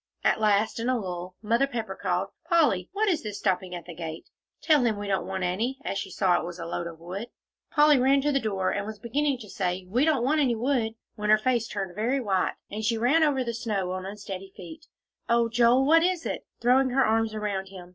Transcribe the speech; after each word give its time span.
At 0.23 0.39
last, 0.39 0.79
in 0.79 0.89
a 0.89 0.97
lull, 0.97 1.35
Mother 1.43 1.67
Pepper 1.67 1.93
called, 1.93 2.29
"Polly, 2.49 2.89
what 2.91 3.07
is 3.07 3.21
this 3.21 3.37
stopping 3.37 3.75
at 3.75 3.85
the 3.85 3.93
gate? 3.93 4.31
Tell 4.59 4.83
him 4.83 4.97
we 4.97 5.07
don't 5.07 5.27
want 5.27 5.43
any," 5.43 5.77
as 5.85 5.99
she 5.99 6.09
saw 6.09 6.39
it 6.39 6.43
was 6.43 6.57
a 6.57 6.65
load 6.65 6.87
of 6.87 6.97
wood. 6.99 7.27
Polly 7.69 7.99
ran 7.99 8.19
to 8.21 8.31
the 8.31 8.39
door, 8.39 8.71
and 8.71 8.87
was 8.87 8.97
beginning 8.97 9.37
to 9.41 9.47
say, 9.47 9.85
"We 9.87 10.03
don't 10.03 10.23
want 10.23 10.41
any 10.41 10.55
wood," 10.55 10.95
when 11.13 11.29
her 11.29 11.37
face 11.37 11.67
turned 11.67 11.93
very 11.93 12.19
white, 12.19 12.55
and 12.71 12.83
she 12.83 12.97
ran 12.97 13.23
over 13.23 13.43
the 13.43 13.53
snow 13.53 13.91
on 13.91 14.07
unsteady 14.07 14.51
feet. 14.57 14.87
"Oh, 15.29 15.49
Joel, 15.49 15.85
what 15.85 16.01
is 16.01 16.25
it?" 16.25 16.47
throwing 16.59 16.89
her 16.89 17.05
arms 17.05 17.35
around 17.35 17.67
him. 17.67 17.89